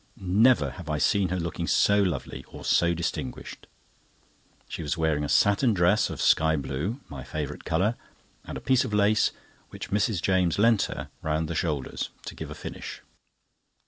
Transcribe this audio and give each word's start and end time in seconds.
Never 0.19 0.71
have 0.71 0.89
I 0.89 0.97
seen 0.97 1.29
her 1.29 1.39
look 1.39 1.57
so 1.69 2.01
lovely, 2.01 2.43
or 2.45 2.65
so 2.65 2.95
distinguished. 2.95 3.67
She 4.67 4.81
was 4.81 4.97
wearing 4.97 5.23
a 5.23 5.29
satin 5.29 5.75
dress 5.75 6.09
of 6.09 6.19
sky 6.19 6.55
blue—my 6.55 7.23
favourite 7.23 7.65
colour—and 7.65 8.57
a 8.57 8.61
piece 8.61 8.83
of 8.83 8.95
lace, 8.95 9.29
which 9.69 9.91
Mrs. 9.91 10.19
James 10.19 10.57
lent 10.57 10.85
her, 10.89 11.11
round 11.21 11.47
the 11.47 11.53
shoulders, 11.53 12.09
to 12.25 12.33
give 12.33 12.49
a 12.49 12.55
finish. 12.55 13.03